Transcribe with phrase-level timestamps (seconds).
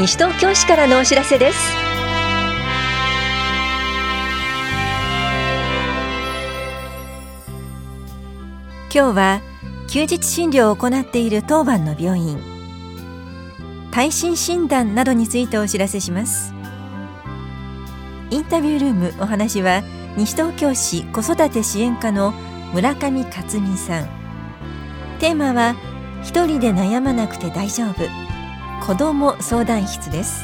[0.00, 1.58] 西東京市からのお知らせです。
[8.94, 9.42] 今日は
[9.90, 12.38] 休日診療を行っている当番の病院。
[13.90, 16.54] 耐震診断などについてお知らせします。
[18.30, 19.82] インタビュールームお話は
[20.16, 22.32] 西東京市子育て支援課の
[22.72, 24.08] 村上克美さん。
[25.18, 25.74] テーマは
[26.22, 28.29] 一人で悩まなくて大丈夫。
[28.80, 30.42] 子ども相談室です。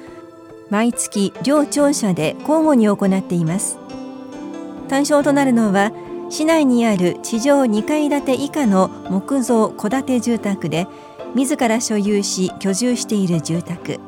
[0.70, 3.78] 毎月両庁舎で交互に行っています。
[4.88, 5.92] 対象となるのは
[6.30, 10.88] 市内にある地上2階建て以下の木造戸建て住宅で
[11.36, 14.00] 自ら所有し居住している住宅。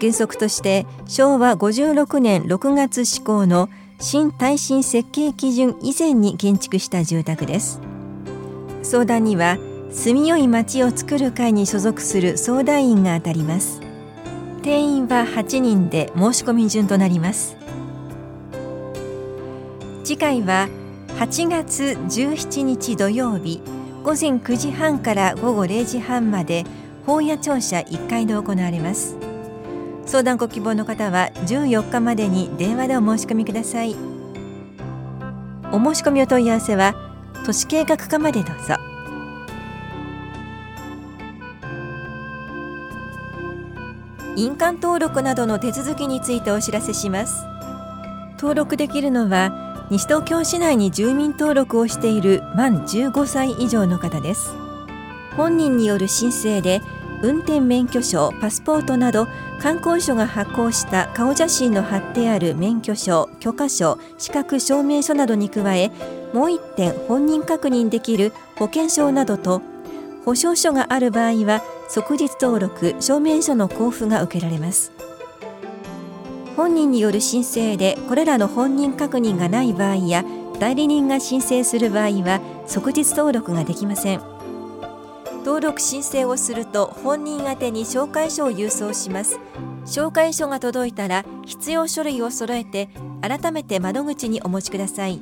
[0.00, 3.68] 原則として昭和56年6月施行の
[4.00, 7.80] 新耐震設計基準以前に建築した住宅です。
[8.82, 9.58] 相談には
[9.90, 13.87] 住みよい町を作る会に所属する相談員が当たります。
[14.68, 17.56] 定員は8人で申し込み順となります。
[20.04, 20.68] 次回は
[21.18, 23.62] 8月17日土曜日
[24.04, 26.66] 午前9時半から午後0時半まで
[27.06, 29.16] 法屋庁舎1階で行われます。
[30.04, 33.96] 相談ご希望の方は14日までに電話でお申し込みください。
[35.72, 36.94] お申し込みお問い合わせは
[37.46, 38.87] 都市計画課までどうぞ。
[44.38, 47.44] 印鑑登録などの手続きについてお知らせします。
[48.34, 54.54] 登録できるのは西東京市内に住民登録をしている満15歳以上の方です。
[55.36, 56.80] 本人による申請で
[57.20, 59.26] 運転免許証パスポートなど
[59.60, 65.90] 観光所が発行した顔写真の貼ってある免許証許可証資格証明書などに加え
[66.32, 69.62] もう1点本人確認できる保険証などと
[70.24, 74.92] 保証書がある場合は即日登録証明書の交付が受けられます。
[76.56, 80.24] 本人による申請でこれらの本人確認がない場合や
[80.58, 84.20] 代理人が申請する場合は即日登録ができません。
[85.44, 89.38] 登録申請をすると本人宛に紹介書を郵送します。
[89.86, 92.88] 紹介書が届いたら必要書類を揃えて
[93.22, 95.20] 改めて窓口にお持ちください。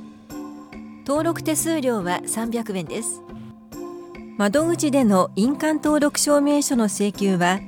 [1.06, 3.25] 登録手数料は300円です。
[4.38, 7.58] 窓口での印鑑登録証明書の請求は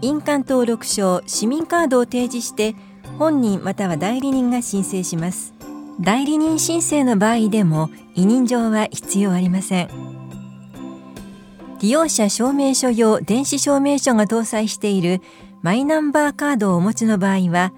[0.00, 2.76] 印鑑登録証市民カードを提示して
[3.18, 5.54] 本人または代理人が申請します。
[6.00, 9.88] 代理人申請の場合でも委任状は必要ありません。
[11.80, 15.20] 利用者証明書用電子証明書が搭載している
[15.62, 17.72] マイナンバーカードをお持ちの場合は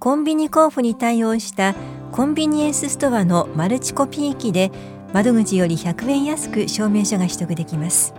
[0.00, 1.76] コンビニ交付に対応した
[2.10, 4.72] コンビニエンスストアのマルチコピー機で
[5.12, 8.14] 窓口より100円安く証明書が取得できます。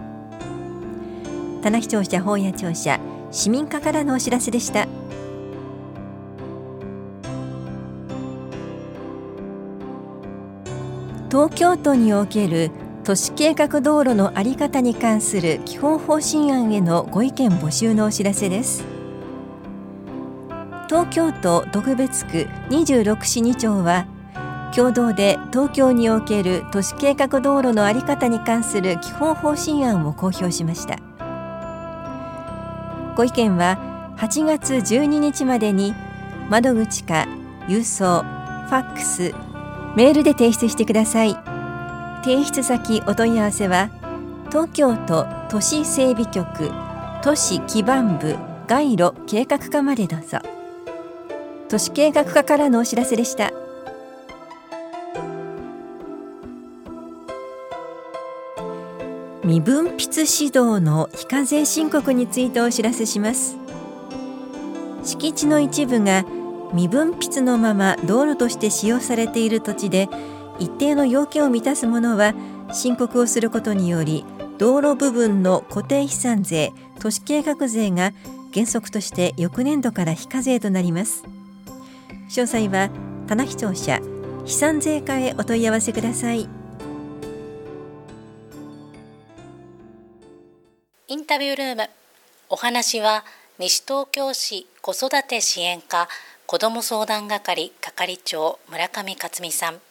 [1.63, 2.99] 棚視聴者本屋庁舎
[3.31, 4.87] 市民課からのお知らせでした。
[11.31, 12.69] 東京都における
[13.03, 18.85] 都市計画道路の在り方に関する基本方針案へのご意見募集のお知らせです。
[20.87, 24.05] 東京都特別区26市2町は
[24.75, 30.97] 共同で東京における都市計画道路の在り方に関する基本方針案を公表しました。
[33.15, 33.77] ご意見は
[34.17, 35.93] 8月12日までに
[36.49, 37.27] 窓口か
[37.67, 39.33] 郵送ファックス
[39.95, 41.37] メールで提出してください。
[42.23, 43.91] 提出先お問い合わせは
[44.49, 46.71] 東京都都市整備局
[47.21, 48.37] 都市基盤部
[48.67, 50.39] 街路計画課までどうぞ。
[51.69, 53.53] 都市計画課からのお知らせでした。
[59.53, 63.55] 未分泌指導の非課税申告についてお知らせします。
[65.03, 66.25] 敷地の一部が
[66.71, 70.09] 未分泌のまま道路として使用されている土地で
[70.57, 72.33] 一定の要件を満たすものは
[72.71, 74.25] 申告をすることにより
[74.57, 78.11] 道路部分の固定資産税都市計画税が
[78.55, 81.25] 原則として翌年度から非課税となります。
[82.27, 82.89] 詳細は
[83.27, 83.99] 棚視聴者
[84.45, 86.62] 資産税課へお問い合わせください。
[91.09, 91.89] インタビュールーム
[92.49, 93.25] お話は
[93.59, 96.07] 西東京市子育て支援課
[96.45, 99.81] 子ども相談係係長村上克美さん。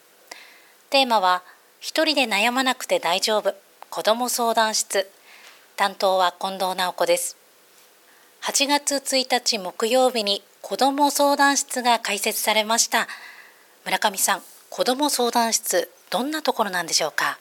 [0.88, 1.42] テーマは
[1.80, 3.54] 一人で悩まなくて大丈夫
[3.90, 5.10] 子ども相談室。
[5.76, 7.36] 担当は近藤直子です。
[8.44, 13.06] 8月1日木曜日に子ども相談室が開設されました。
[13.84, 17.38] 村上さん子ども相談室どんなところなんでしょうか？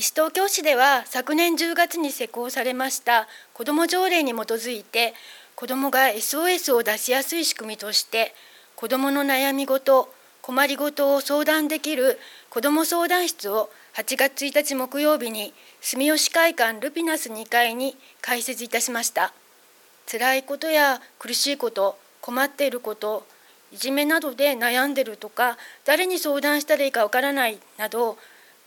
[0.00, 5.12] 西東京市では昨年10月に施行されました子ども条例に基づいて
[5.56, 8.32] 子どもが SOS を出しやすい仕組みとして
[8.76, 10.08] 子どもの悩み事
[10.40, 12.16] 困りごとを相談できる
[12.48, 19.32] 子ども相談室を8月1日木曜日に住吉会館ルピナス2階に開設いたしました。
[20.08, 23.26] 辛いことや苦しいこと困っていること
[23.72, 28.16] いじめなどで悩んでるとか誰に相談したらいいかわからないなど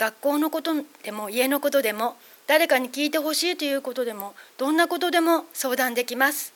[0.02, 2.16] 学校のことでも家のことでも
[2.48, 6.56] 誰かに聞いてほしいということでもどんなことでも相談できます。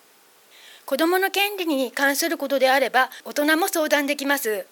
[0.87, 4.65] 子どもの権利に関することであれば大人も相談できます。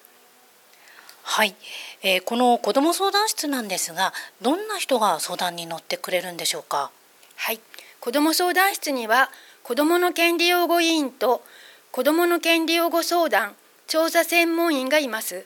[1.22, 1.54] はい、
[2.02, 4.12] えー、この子ども相談室なんですが
[4.42, 6.90] どんな人が相談に乗ってくれるんでしょうか？
[7.36, 7.60] はい。
[8.00, 9.30] 子ども相談室には
[9.62, 11.44] 子どもの権利擁護委員と
[11.92, 13.54] 子どもの権利擁護相談
[13.86, 15.46] 調査専門員がいます。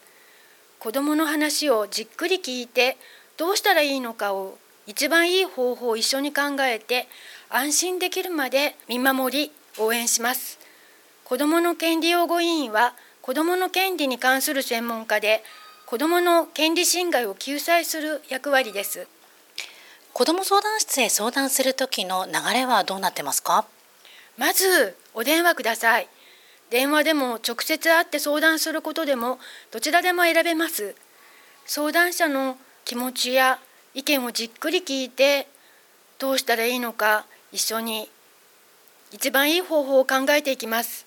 [0.80, 2.98] 子どもの話をじっくり聞いて
[3.38, 4.57] どうしたらいいのかを
[4.88, 7.07] 一番いい方法を一緒に考えて
[7.50, 10.57] 安心できるまで見守り応援します。
[11.24, 15.44] 子どもの権利擁護委員は子どもの権利に関する専門家で
[15.86, 19.07] 子どもの権利侵害を救済する役割です。
[20.13, 23.66] 子ども相談室へ相談する時の流れはどうなってますか？
[24.38, 26.07] まずお電話ください。
[26.69, 29.38] 電話でも直接会って相談することでも
[29.72, 30.95] どちらでも選べます。
[31.66, 32.57] 相談者の
[32.88, 33.60] 気持ちや
[33.94, 35.50] 意見をじっくり聞いて
[36.19, 38.07] どうしたらいいのか一緒に
[39.12, 41.06] 一番いい方法を考えていきます。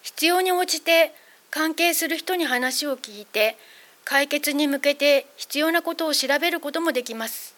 [0.00, 1.12] 必要に応じて
[1.50, 3.58] 関係する人に話を聞いて
[4.06, 7.54] 解決に向けて必要なことを調べることもできます。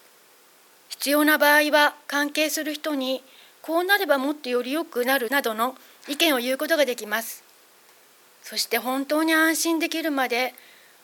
[0.89, 3.23] 必要な場合は関係する人に
[3.61, 5.77] こうなればもっとより良くなるなどの
[6.09, 7.45] 意見を言うことができます。
[8.43, 10.53] そして本当に安心できるまで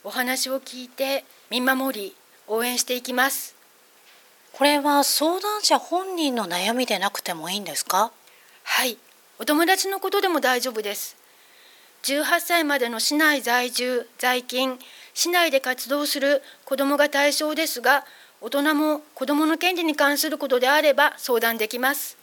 [0.03, 2.15] お話を聞いて見守り
[2.47, 3.55] 応援していきます。
[4.53, 8.11] これは相談者本人の悩みでなくてもいいんですか？
[8.63, 8.97] はい。
[9.39, 11.15] お友達のことでも大丈夫です。
[12.03, 14.77] 18歳までの市内在住在勤
[15.13, 18.05] 市内で活動する子どもが対象ですが
[18.41, 22.17] 大人も子どもの権利に関することであれば相談できます。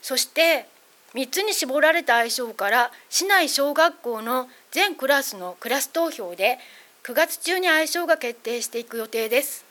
[0.00, 0.68] そして
[1.14, 6.58] 3つに絞られた愛称から市内小学校の全クラスのクラス投票で
[7.04, 9.64] 9月中に愛称が決定していく予定です。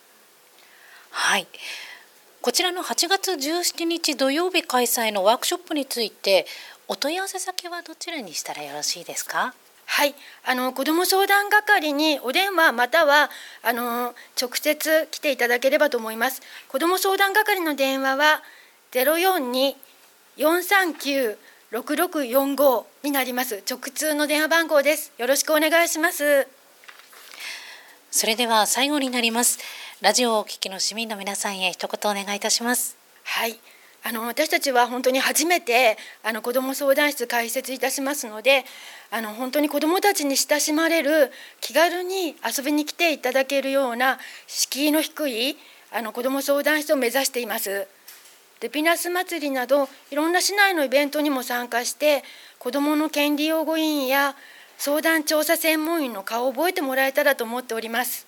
[1.11, 1.47] はい。
[2.41, 6.45] こちらの8月17日土曜日開催のワークショップについて
[6.87, 9.53] お問い合わせ先はどちらにしたらよろしいですか？
[9.87, 10.15] はい、
[10.45, 13.29] あの子ども相談係にお電話または
[13.63, 16.41] あの直接来ていただければと思います。
[16.69, 18.41] 子ども相談係の電話は
[18.91, 19.75] ゼロ四二
[20.37, 21.37] 四三九
[21.71, 23.63] 六六四五になります。
[23.69, 25.11] 直通の電話番号です。
[25.17, 26.47] よろしくお願いします。
[28.11, 29.59] それでは最後になります。
[30.01, 32.97] ラジオをお聞きの市民の皆さんへ一言お願いいたします。
[33.23, 33.59] はい。
[34.07, 38.63] あの私たちは本当に初めてあの子ども相談室開設いたしますので
[39.09, 45.57] あの本当に子どもたちに親しまれる気軽に遊びに来ていただけるような敷居の低い
[45.91, 47.87] あの子ども相談室を目指しています。
[48.61, 52.23] ルピナス祭りなどいろんな市内のイベントにも参加して
[52.59, 54.35] 子どもの権利擁護委員や
[54.77, 58.27] 相談調査専門員の顔を覚えてもらえたらと思っております。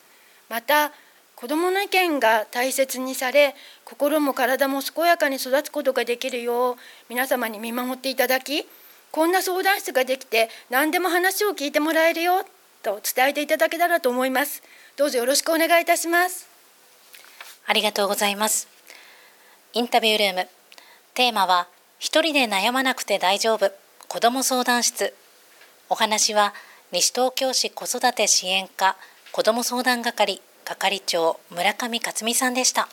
[0.49, 0.91] また
[1.37, 3.53] 子どもの意見が大切にされ
[3.85, 6.75] 心も体も健やかに育つことができるよう
[7.09, 8.65] 皆様に見守っていただき
[9.11, 12.43] こんな相談室ができて何でも話を聞いてもらえるよ
[12.81, 14.63] と伝えていただけたらと思います。
[14.95, 16.47] どうぞよろしくお願いいたします。
[17.67, 18.67] ありがとうございます。
[19.73, 20.47] インタビュールーム。
[21.13, 21.67] テーマは
[21.99, 23.71] 一人で悩まなくて大丈夫。
[24.07, 25.13] 子ども相談室。
[25.89, 26.53] お話は
[26.91, 28.95] 西東京市子育て支援課
[29.31, 30.41] 子ども相談係。
[30.67, 32.89] 係長村上克美さんでした。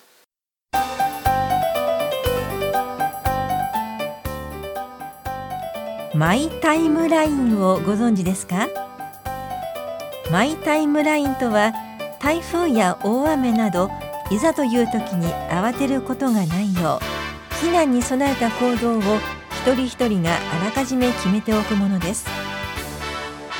[6.14, 8.69] マイタイムラインをご存知ですか？
[10.31, 11.73] マイタイムラインとは
[12.21, 13.90] 台風や大雨など
[14.31, 19.00] いざという時に慌てることがないよう避難に備えた行動を
[19.66, 22.26] 一人一人があらかじめ決めておくものです。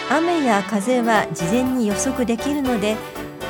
[0.09, 2.97] 雨や風は事前に予測できるので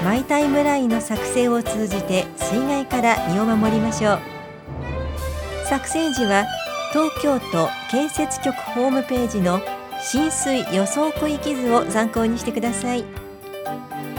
[0.02, 4.18] マイタイムラインの作成を通じて水害から身を守りましょう。
[5.68, 6.44] 作成時は
[6.92, 9.60] 東京都建設局ホームページの
[10.00, 13.04] 浸水予想区域図を参考にしてください。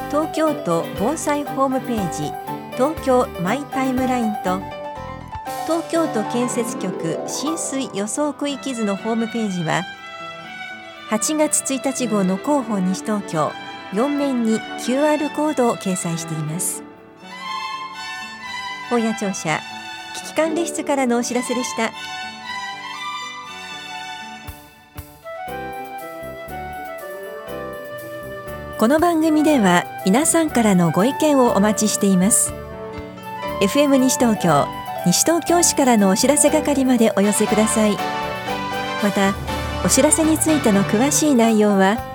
[0.10, 2.32] 東京都防災ホームページ
[2.76, 4.62] 東京マイタイムラインと
[5.66, 9.84] 東京都建設局浸水予想区域図のホームページは
[11.10, 13.52] 8月1日号の広報西東京
[13.96, 16.84] 4面に QR コードを掲載しています。
[18.90, 19.62] 本屋庁舎
[20.16, 21.94] 危機管理室からのお知らせでした。
[28.78, 32.52] この番組では皆さんからのご意見をお待ちしています。
[33.62, 34.68] FM 西東京
[35.06, 37.98] 西東京市からのお知らせ係までお寄せください。
[39.02, 39.34] また
[39.86, 42.15] お知らせについての詳しい内容は